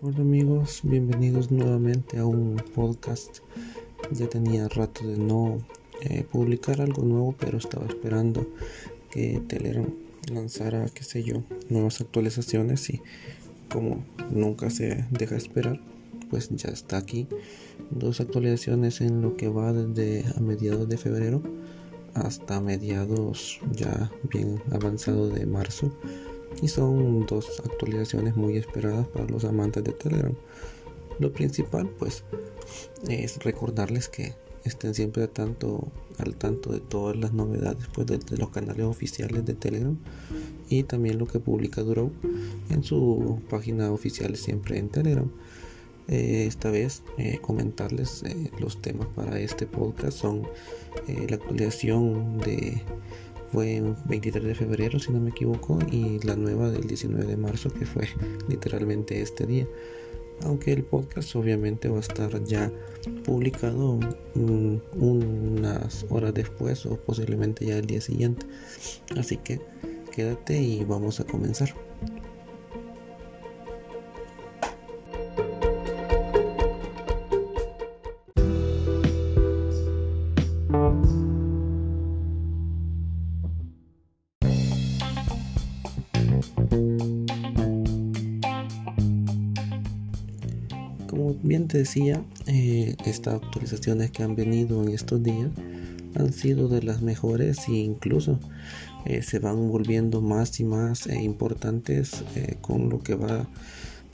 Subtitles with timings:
[0.00, 3.38] Hola amigos, bienvenidos nuevamente a un podcast.
[4.12, 5.58] Ya tenía rato de no
[6.02, 8.46] eh, publicar algo nuevo, pero estaba esperando
[9.10, 9.92] que Telegram
[10.32, 13.02] lanzara, qué sé yo, nuevas actualizaciones y
[13.68, 15.80] como nunca se deja esperar,
[16.30, 17.26] pues ya está aquí.
[17.90, 21.42] Dos actualizaciones en lo que va desde a mediados de febrero
[22.14, 25.92] hasta mediados ya bien avanzado de marzo
[26.62, 30.34] y son dos actualizaciones muy esperadas para los amantes de Telegram.
[31.18, 32.24] Lo principal pues
[33.08, 34.34] es recordarles que
[34.64, 39.44] estén siempre al tanto, al tanto de todas las novedades pues, de, los canales oficiales
[39.44, 39.96] de Telegram
[40.68, 42.10] y también lo que publica Duro
[42.70, 45.30] en su página oficial siempre en Telegram.
[46.08, 50.44] Eh, esta vez eh, comentarles eh, los temas para este podcast son
[51.28, 52.82] la actualización de
[53.52, 57.36] fue el 23 de febrero si no me equivoco y la nueva del 19 de
[57.36, 58.08] marzo que fue
[58.48, 59.66] literalmente este día.
[60.42, 62.70] Aunque el podcast obviamente va a estar ya
[63.24, 63.98] publicado
[64.94, 68.46] unas horas después o posiblemente ya el día siguiente.
[69.16, 69.60] Así que
[70.14, 71.74] quédate y vamos a comenzar
[91.18, 95.50] Como bien te decía, eh, estas actualizaciones que han venido en estos días
[96.14, 98.38] han sido de las mejores e incluso
[99.04, 102.22] eh, se van volviendo más y más eh, importantes
[102.60, 103.48] con lo que va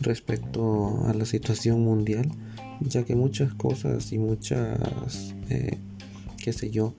[0.01, 2.27] respecto a la situación mundial,
[2.81, 5.35] ya que muchas cosas y muchas,
[6.43, 6.95] qué sé yo,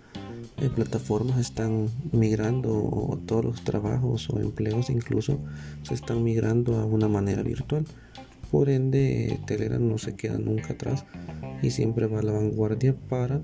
[0.75, 5.39] plataformas están migrando, todos los trabajos o empleos incluso
[5.81, 7.87] se están migrando a una manera virtual.
[8.55, 11.03] Por ende, Telegram no se queda nunca atrás
[11.61, 13.41] y siempre va a la vanguardia para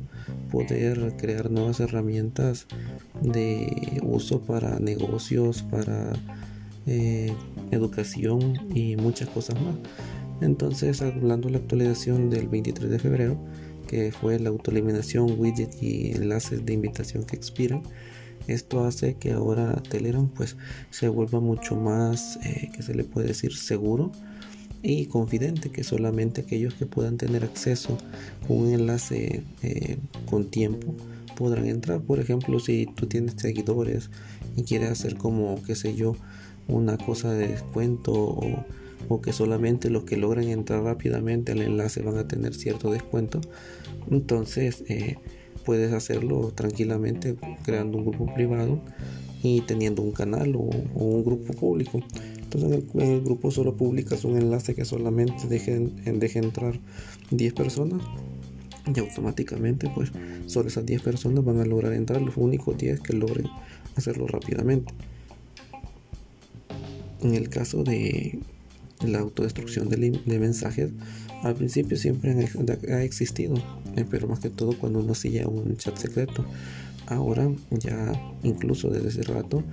[0.49, 2.65] poder crear nuevas herramientas
[3.21, 6.13] de uso para negocios, para
[6.87, 7.33] eh,
[7.71, 9.75] educación y muchas cosas más.
[10.39, 13.37] Entonces, hablando de la actualización del 23 de febrero,
[13.89, 17.83] que fue la autoeliminación, widget y enlaces de invitación que expiran,
[18.47, 20.55] esto hace que ahora Telegram pues
[20.89, 24.13] se vuelva mucho más, eh, que se le puede decir, seguro
[24.83, 27.97] y confidente que solamente aquellos que puedan tener acceso
[28.49, 29.97] a un enlace eh,
[30.29, 30.95] con tiempo
[31.35, 32.01] podrán entrar.
[32.01, 34.09] Por ejemplo, si tú tienes seguidores
[34.55, 36.15] y quieres hacer como, qué sé yo,
[36.67, 38.65] una cosa de descuento o,
[39.21, 43.41] que solamente los que logren entrar rápidamente al enlace van a tener cierto descuento,
[44.09, 45.17] entonces eh,
[45.65, 48.79] puedes hacerlo tranquilamente creando un grupo privado
[49.43, 51.99] y teniendo un canal o un grupo público.
[52.53, 56.79] Entonces en el, grupo solo publicas un enlace que solamente deje, deje entrar
[57.29, 58.01] 10 personas
[58.93, 60.11] y automáticamente pues
[60.47, 63.47] solo esas 10 personas van a lograr entrar, los únicos 10 que logren
[63.95, 64.93] hacerlo rápidamente.
[67.21, 68.39] En el caso de
[69.05, 70.91] la autodestrucción de, mensajes,
[71.43, 72.35] al principio siempre
[72.89, 73.55] ha existido,
[73.95, 76.45] eh, pero más que todo cuando uno sigue un chat secreto
[77.07, 78.11] ahora ya
[78.43, 79.63] incluso desde ese rato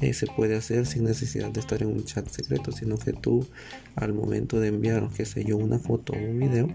[0.00, 3.46] eh, se puede hacer sin necesidad de estar en un chat secreto sino que tú
[3.94, 6.68] al momento de enviar que sé yo una foto o un video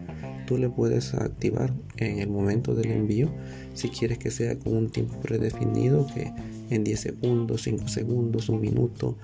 [0.52, 3.32] tú le puedes activar en el momento del envío.
[3.74, 6.34] Si quieres que sea con un tiempo predefinido que
[6.70, 9.18] en 10 segundos 5 segundos un minuto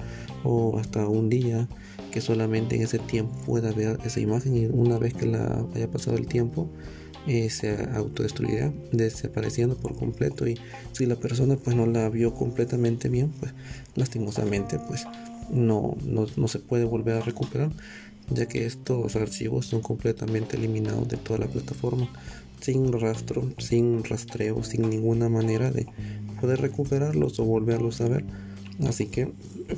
[0.43, 1.67] o hasta un día
[2.11, 5.91] que solamente en ese tiempo pueda ver esa imagen y una vez que la haya
[5.91, 6.69] pasado el tiempo
[7.25, 10.57] se autodestruirá desapareciendo por completo y
[10.93, 13.53] si la persona pues no la vio completamente bien pues
[13.95, 15.05] lastimosamente pues
[15.49, 17.71] no, no, se puede volver a recuperar
[18.29, 22.09] ya que estos archivos son completamente eliminados de toda la plataforma
[22.61, 25.87] sin rastro, sin rastreo, sin ninguna manera de
[26.41, 28.25] poder recuperarlos o volverlos a ver.
[28.87, 29.31] Así que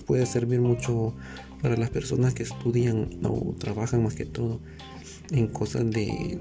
[0.06, 1.14] puede servir mucho
[1.62, 4.60] para las personas que estudian o trabajan más que todo
[5.32, 6.40] en cosas de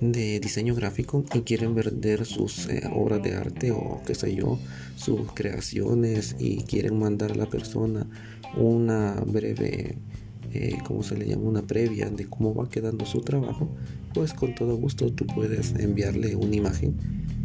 [0.00, 4.58] de diseño gráfico y quieren vender sus eh, obras de arte o qué sé yo,
[4.96, 8.06] sus creaciones y quieren mandar a la persona
[8.56, 9.98] una breve,
[10.52, 11.42] eh, ¿cómo se le llama?
[11.42, 13.68] Una previa de cómo va quedando su trabajo,
[14.14, 16.96] pues con todo gusto tú puedes enviarle una imagen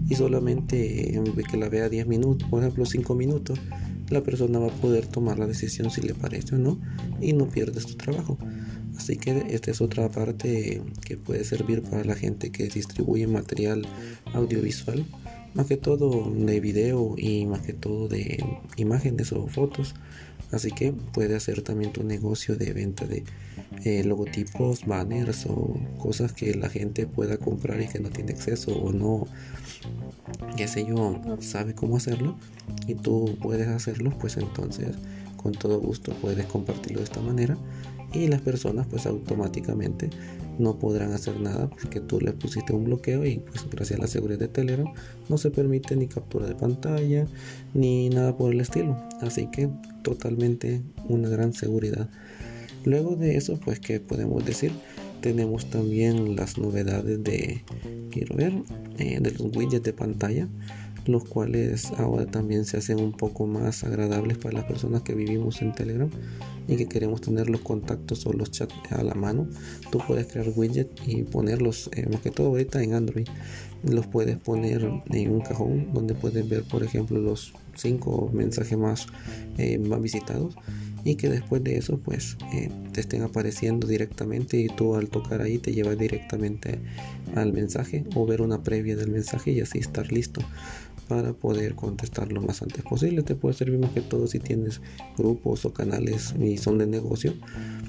[0.07, 3.59] y solamente en vez que la vea 10 minutos, por ejemplo 5 minutos,
[4.09, 6.79] la persona va a poder tomar la decisión si le parece o no
[7.21, 8.37] y no pierdes tu trabajo.
[8.97, 13.87] Así que esta es otra parte que puede servir para la gente que distribuye material
[14.33, 15.05] audiovisual
[15.55, 18.43] más que todo de video y más que todo de
[18.75, 19.95] imágenes o fotos.
[20.51, 23.23] Así que puede hacer también tu negocio de venta de
[23.83, 28.77] eh, logotipos, banners o cosas que la gente pueda comprar y que no tiene acceso
[28.77, 29.27] o no,
[30.55, 32.37] qué sé yo, sabe cómo hacerlo
[32.87, 34.89] y tú puedes hacerlo, pues entonces
[35.37, 37.57] con todo gusto puedes compartirlo de esta manera
[38.15, 40.09] y las personas pues automáticamente
[40.57, 44.07] no podrán hacer nada porque tú le pusiste un bloqueo y pues gracias a la
[44.07, 44.87] seguridad de Telegram
[45.29, 47.27] no se permite ni captura de pantalla
[47.73, 48.97] ni nada por el estilo.
[49.21, 49.69] Así que
[50.01, 52.09] totalmente una gran seguridad.
[52.85, 54.71] Luego de eso pues que podemos decir
[55.21, 57.63] tenemos también las novedades de
[58.11, 58.53] quiero ver
[58.99, 60.47] eh, de los widgets de pantalla
[61.05, 65.61] los cuales ahora también se hacen un poco más agradables para las personas que vivimos
[65.61, 66.09] en Telegram
[66.67, 69.47] y que queremos tener los contactos o los chats a la mano.
[69.91, 73.27] Tú puedes crear widget y ponerlos, eh, más que todo ahorita en Android,
[73.83, 79.07] los puedes poner en un cajón donde puedes ver, por ejemplo, los cinco mensajes más,
[79.57, 80.55] eh, más visitados
[81.05, 85.41] y que después de eso pues eh, te estén apareciendo directamente y tú al tocar
[85.41, 86.79] ahí te llevas directamente
[87.35, 90.41] al mensaje o ver una previa del mensaje y así estar listo
[91.07, 93.23] para poder contestar lo más antes posible.
[93.23, 94.81] Te puede servir más que todo si tienes
[95.17, 97.33] grupos o canales y son de negocio,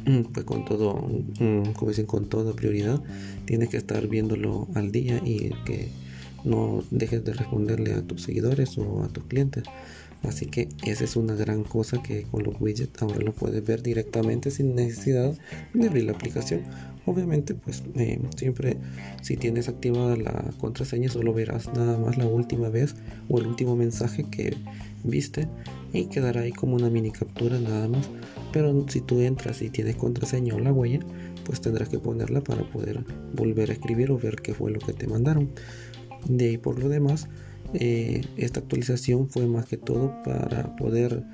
[0.07, 3.03] mm, pues con todo, mm, como dicen, con toda prioridad,
[3.45, 5.89] tienes que estar viéndolo al día y que
[6.45, 9.65] no dejes de responderle a tus seguidores o a tus clientes.
[10.27, 13.83] Así que esa es una gran cosa que con los widgets ahora lo puedes ver
[13.83, 15.35] directamente sin necesidad
[15.73, 16.63] de abrir la aplicación.
[17.07, 18.77] Obviamente, pues eh, siempre
[19.23, 22.97] si tienes activada la contraseña solo verás nada más la última vez
[23.29, 24.57] o el último mensaje que
[25.05, 25.47] viste
[25.93, 28.11] y quedará ahí como una mini captura nada más.
[28.53, 30.99] Pero si tú entras y tienes contraseña o la huella,
[31.45, 34.93] pues tendrás que ponerla para poder volver a escribir o ver qué fue lo que
[34.93, 35.51] te mandaron.
[36.29, 37.29] De ahí por lo demás,
[37.75, 41.25] eh, esta actualización fue más que todo para poder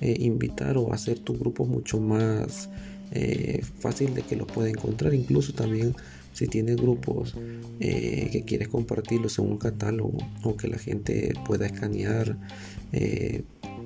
[0.00, 2.68] eh, invitar o hacer tu grupo mucho más
[3.12, 5.14] eh, fácil de que lo pueda encontrar.
[5.14, 5.94] Incluso también
[6.32, 7.36] si tienes grupos
[7.78, 12.38] que quieres compartirlos en un catálogo o que la gente pueda escanear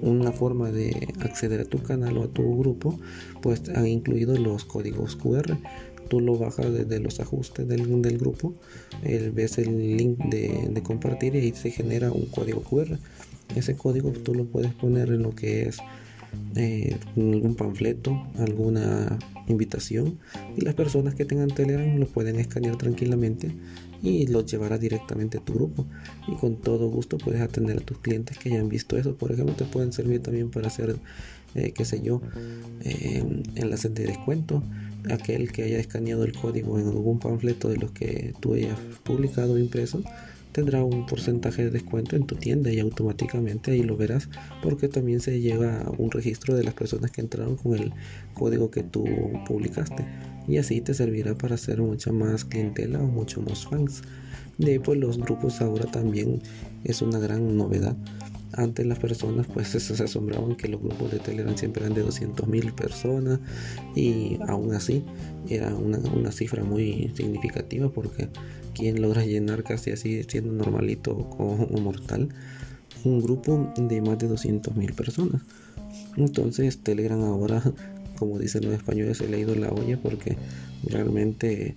[0.00, 3.00] una forma de acceder a tu canal o a tu grupo,
[3.42, 5.56] pues han incluido los códigos QR
[6.08, 8.54] tú lo bajas desde los ajustes del, del grupo,
[9.02, 12.98] ves el link de, compartir y ahí se genera un código QR.
[13.54, 15.78] Ese código tú lo puedes poner en lo que es
[16.56, 20.18] eh, algún panfleto, alguna invitación
[20.56, 23.50] y las personas que tengan Telegram lo pueden escanear tranquilamente
[24.02, 25.86] y los llevará directamente a tu grupo
[26.26, 29.54] y con todo gusto puedes atender a tus clientes que hayan visto eso por ejemplo
[29.54, 30.96] te pueden servir también para hacer
[31.54, 32.20] eh, qué sé yo
[32.82, 33.24] eh,
[33.54, 34.62] enlaces de descuento
[35.10, 39.54] aquel que haya escaneado el código en algún panfleto de los que tú hayas publicado
[39.54, 40.02] o impreso
[40.56, 44.30] tendrá un porcentaje de descuento en tu tienda y automáticamente ahí lo verás
[44.62, 47.92] porque también se lleva un registro de las personas que entraron con el
[48.32, 49.04] código que tú
[49.46, 50.06] publicaste
[50.48, 54.00] y así te servirá para hacer mucha más clientela o mucho más fans.
[54.56, 56.40] De ahí pues los grupos ahora también
[56.84, 57.94] es una gran novedad
[58.56, 62.74] antes las personas pues se asombraban que los grupos de Telegram siempre eran de 200.000
[62.74, 63.40] personas
[63.94, 65.04] y aún así
[65.48, 68.28] era una, cifra muy significativa porque
[68.74, 72.28] quien logra llenar casi así siendo normalito o mortal
[73.04, 75.42] un grupo de más de 200.000 personas.
[76.16, 77.62] Entonces Telegram ahora,
[78.18, 80.36] como dicen los españoles, se le ha ido la olla porque
[80.84, 81.74] realmente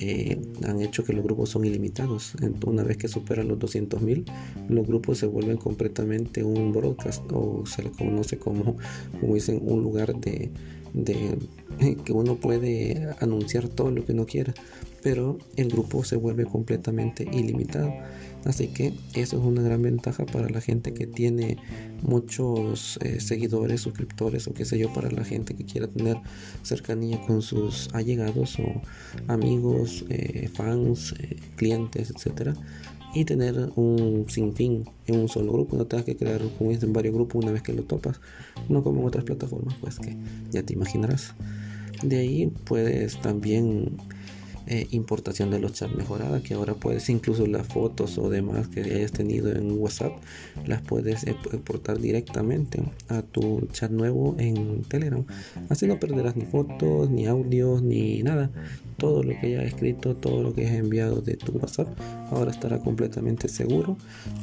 [0.00, 2.32] eh, han hecho que los grupos son ilimitados.
[2.66, 4.24] Una vez que superan los 200.000,
[4.70, 8.78] los grupos se vuelven completamente un broadcast o se le conoce como,
[9.20, 10.50] como dicen, un lugar de,
[10.94, 11.38] de
[12.04, 14.54] que uno puede anunciar todo lo que uno quiera,
[15.02, 17.92] pero el grupo se vuelve completamente ilimitado.
[18.44, 21.58] Así que eso es una gran ventaja para la gente que tiene
[22.02, 26.16] muchos eh, seguidores, suscriptores o qué sé yo, para la gente que quiera tener
[26.62, 28.82] cercanía con sus allegados o
[29.28, 32.54] amigos, eh, fans, eh, clientes, etcétera
[33.12, 35.76] y tener un sinfín en un solo grupo.
[35.76, 38.20] No tengas que crear como en varios grupos una vez que lo topas.
[38.68, 40.16] No como en otras plataformas, pues que
[40.50, 41.34] ya te imaginarás.
[42.02, 43.96] De ahí puedes también
[44.66, 48.80] eh, importación de los chats mejorada que ahora puedes incluso las fotos o demás que
[48.80, 50.12] hayas tenido en WhatsApp
[50.66, 55.24] las puedes exportar directamente a tu chat nuevo en Telegram.
[55.68, 58.50] Así no perderás ni fotos ni audios ni nada.
[58.96, 61.88] Todo lo que hayas escrito todo lo que hayas enviado de tu WhatsApp
[62.30, 63.96] ahora estará completamente seguro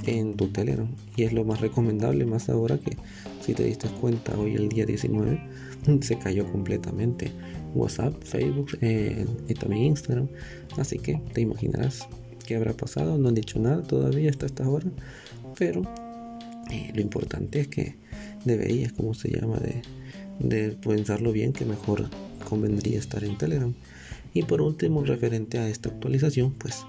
[0.06, 0.88] en tu Telegram.
[1.16, 2.98] Y es lo más recomendable más ahora que
[3.42, 5.67] si te diste cuenta hoy el día 19
[6.02, 7.32] se cayó completamente
[7.74, 10.28] WhatsApp, Facebook eh, y también Instagram.
[10.78, 12.08] Así que te imaginarás
[12.46, 14.88] qué habrá pasado, no han dicho nada todavía hasta esta hora,
[15.58, 15.82] pero
[16.72, 17.96] eh, lo importante es que
[18.46, 19.82] deberías, como se llama, de,
[20.40, 22.10] de pensarlo bien, que mejor
[22.48, 23.74] convendría estar en Telegram.
[24.34, 26.86] Y por último, referente a esta actualización, pues,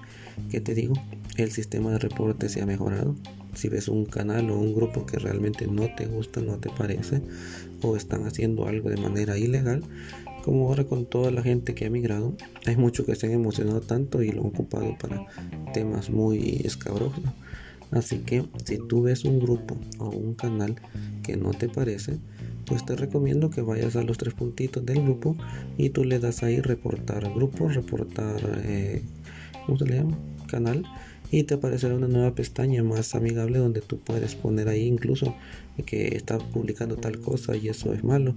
[0.49, 0.93] ¿qué te digo?
[1.35, 3.15] El sistema de reporte se ha mejorado.
[3.53, 7.21] Si ves un canal o un grupo que realmente no te gusta, no te parece,
[7.81, 9.83] o están haciendo algo de manera ilegal,
[10.43, 13.81] como ahora con toda la gente que ha migrado, hay muchos que se han emocionado
[13.81, 15.25] tanto y lo han ocupado para
[15.73, 17.23] temas muy escabrosos.
[17.91, 20.75] Así que si tú ves un grupo o un canal
[21.23, 22.19] que no te parece,
[22.65, 25.35] pues te recomiendo que vayas a los tres puntitos del grupo
[25.77, 29.01] y tú le das ahí reportar grupo, reportar, eh,
[29.65, 30.17] ¿cómo se le llama?
[30.47, 30.85] Canal
[31.31, 35.35] y te aparecerá una nueva pestaña más amigable donde tú puedes poner ahí incluso
[35.85, 38.35] que está publicando tal cosa y eso es malo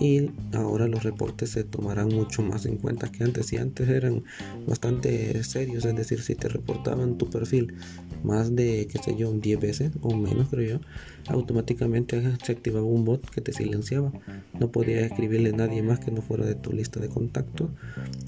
[0.00, 4.24] y ahora los reportes se tomarán mucho más en cuenta que antes y antes eran
[4.66, 7.74] bastante serios es decir si te reportaban tu perfil
[8.22, 10.80] más de qué sé yo 10 veces o menos creo yo
[11.28, 14.12] automáticamente se activaba un bot que te silenciaba.
[14.58, 17.70] No podías escribirle a nadie más que no fuera de tu lista de contactos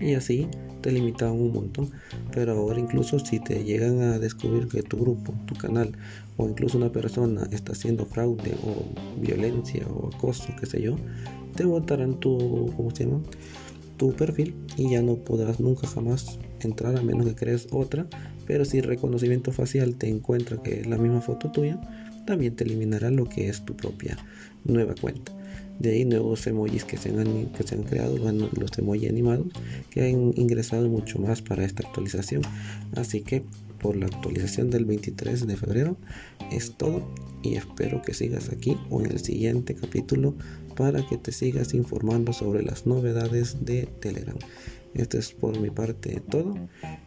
[0.00, 0.48] y así
[0.80, 1.90] te limitaban un montón.
[2.32, 5.92] Pero ahora incluso si te llegan a descubrir que tu grupo tu canal
[6.36, 10.96] o incluso una persona está haciendo fraude o violencia o acoso qué sé yo
[11.56, 13.22] te botarán tu, ¿cómo se llama?
[13.96, 18.06] tu perfil y ya no podrás nunca jamás entrar a menos que crees otra.
[18.46, 21.80] Pero si reconocimiento facial te encuentra que es la misma foto tuya,
[22.26, 24.16] también te eliminará lo que es tu propia
[24.64, 25.32] nueva cuenta.
[25.78, 29.46] De ahí nuevos emojis que se han, que se han creado, los emojis animados,
[29.90, 32.42] que han ingresado mucho más para esta actualización.
[32.94, 33.44] Así que
[33.80, 35.96] por la actualización del 23 de febrero
[36.50, 37.02] es todo
[37.42, 40.34] y espero que sigas aquí o en el siguiente capítulo
[40.76, 44.36] para que te sigas informando sobre las novedades de Telegram.
[44.94, 46.54] Esto es por mi parte todo,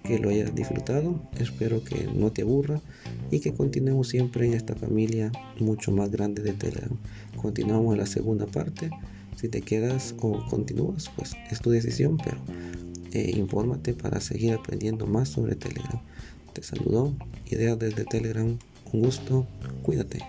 [0.03, 2.79] que lo hayas disfrutado, espero que no te aburra
[3.31, 6.95] y que continuemos siempre en esta familia mucho más grande de Telegram.
[7.41, 8.91] Continuamos en la segunda parte,
[9.35, 12.37] si te quedas o continúas, pues es tu decisión, pero
[13.11, 15.99] eh, infórmate para seguir aprendiendo más sobre Telegram.
[16.59, 17.13] Te saludo,
[17.45, 18.59] ideas desde Telegram,
[18.91, 19.47] un gusto,
[19.81, 20.19] cuídate.